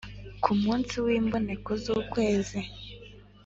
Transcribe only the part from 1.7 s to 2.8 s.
z ukwezi